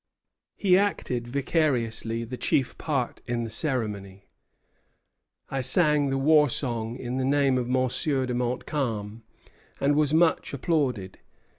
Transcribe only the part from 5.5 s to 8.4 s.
"I sang the war song in the name of M. de